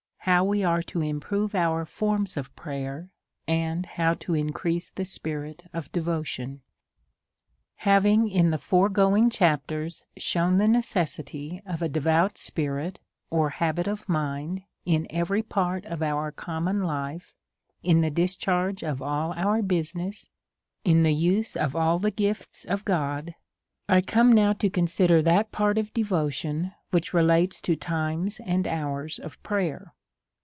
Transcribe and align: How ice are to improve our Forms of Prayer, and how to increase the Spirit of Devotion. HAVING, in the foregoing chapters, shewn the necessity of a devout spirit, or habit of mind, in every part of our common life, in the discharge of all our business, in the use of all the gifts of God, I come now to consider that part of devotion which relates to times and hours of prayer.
How 0.25 0.53
ice 0.53 0.63
are 0.63 0.83
to 0.83 1.01
improve 1.01 1.55
our 1.55 1.83
Forms 1.83 2.37
of 2.37 2.55
Prayer, 2.55 3.09
and 3.47 3.87
how 3.87 4.13
to 4.13 4.35
increase 4.35 4.91
the 4.91 5.03
Spirit 5.03 5.63
of 5.73 5.91
Devotion. 5.91 6.61
HAVING, 7.77 8.29
in 8.29 8.51
the 8.51 8.59
foregoing 8.59 9.31
chapters, 9.31 10.05
shewn 10.17 10.57
the 10.59 10.67
necessity 10.67 11.63
of 11.65 11.81
a 11.81 11.89
devout 11.89 12.37
spirit, 12.37 12.99
or 13.31 13.49
habit 13.49 13.87
of 13.87 14.07
mind, 14.07 14.61
in 14.85 15.07
every 15.09 15.41
part 15.41 15.85
of 15.87 16.03
our 16.03 16.31
common 16.31 16.83
life, 16.83 17.33
in 17.81 18.01
the 18.01 18.11
discharge 18.11 18.83
of 18.83 19.01
all 19.01 19.33
our 19.33 19.63
business, 19.63 20.29
in 20.85 21.01
the 21.01 21.15
use 21.15 21.57
of 21.57 21.75
all 21.75 21.97
the 21.97 22.11
gifts 22.11 22.63
of 22.65 22.85
God, 22.85 23.33
I 23.89 24.01
come 24.01 24.31
now 24.31 24.53
to 24.53 24.69
consider 24.69 25.23
that 25.23 25.51
part 25.51 25.79
of 25.79 25.93
devotion 25.95 26.73
which 26.91 27.11
relates 27.13 27.59
to 27.63 27.75
times 27.75 28.39
and 28.45 28.67
hours 28.67 29.17
of 29.17 29.41
prayer. 29.41 29.93